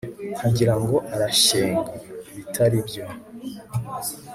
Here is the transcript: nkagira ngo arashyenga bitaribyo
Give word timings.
nkagira 0.35 0.73
ngo 0.81 0.95
arashyenga 1.13 1.91
bitaribyo 2.35 3.03